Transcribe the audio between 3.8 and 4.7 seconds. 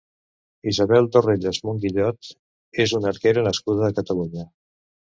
a Catalunya.